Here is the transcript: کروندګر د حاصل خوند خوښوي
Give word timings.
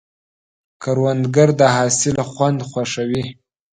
کروندګر 0.83 1.49
د 1.59 1.61
حاصل 1.75 2.15
خوند 2.31 2.59
خوښوي 2.69 3.23